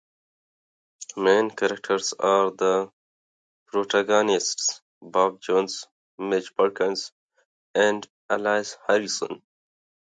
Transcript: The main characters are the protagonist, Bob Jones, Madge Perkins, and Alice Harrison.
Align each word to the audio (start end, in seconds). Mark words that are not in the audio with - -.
The 1.13 1.21
main 1.21 1.51
characters 1.51 2.13
are 2.13 2.49
the 2.49 2.91
protagonist, 3.67 4.81
Bob 4.99 5.39
Jones, 5.41 5.85
Madge 6.17 6.55
Perkins, 6.55 7.11
and 7.75 8.09
Alice 8.27 8.77
Harrison. 8.87 9.43